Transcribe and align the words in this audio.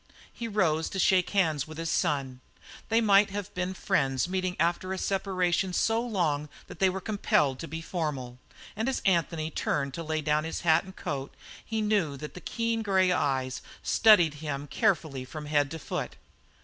He 0.33 0.47
rose 0.47 0.89
to 0.89 0.97
shake 0.97 1.29
hands 1.29 1.67
with 1.67 1.77
his 1.77 1.91
son: 1.91 2.39
they 2.89 3.01
might 3.01 3.29
have 3.29 3.53
been 3.53 3.75
friends 3.75 4.27
meeting 4.27 4.55
after 4.59 4.91
a 4.93 4.97
separation 4.97 5.73
so 5.73 6.01
long 6.01 6.49
that 6.65 6.79
they 6.79 6.89
were 6.89 6.99
compelled 6.99 7.59
to 7.59 7.67
be 7.67 7.81
formal, 7.83 8.39
and 8.75 8.89
as 8.89 9.03
Anthony 9.05 9.51
turned 9.51 9.93
to 9.93 10.01
lay 10.01 10.21
down 10.21 10.43
his 10.43 10.61
hat 10.61 10.85
and 10.85 10.95
coat 10.95 11.35
he 11.63 11.83
knew 11.83 12.17
that 12.17 12.33
the 12.33 12.41
keen 12.41 12.81
grey 12.81 13.11
eyes 13.11 13.61
studied 13.83 14.33
him 14.41 14.65
carefully 14.65 15.23
from 15.23 15.45
head 15.45 15.69
to 15.69 15.77
foot. 15.77 16.15